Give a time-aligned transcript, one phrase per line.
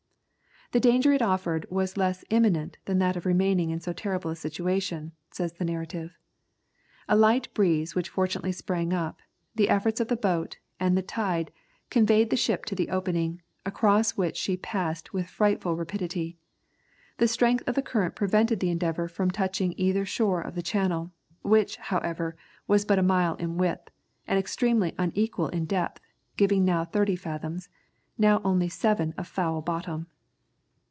[0.73, 4.37] "The danger it offered was less imminent than that of remaining in so terrible a
[4.37, 6.17] situation," says the narrative.
[7.09, 9.21] "A light breeze which fortunately sprang up,
[9.53, 11.51] the efforts of the boats, and the tide,
[11.89, 16.37] conveyed the ship to the opening, across which she passed with frightful rapidity.
[17.17, 21.11] The strength of the current prevented the Endeavour from touching either shore of the channel,
[21.41, 23.89] which, however, was but a mile in width,
[24.25, 25.99] and extremely unequal in depth,
[26.37, 27.67] giving now thirty fathoms,
[28.17, 30.07] now only seven of foul bottom."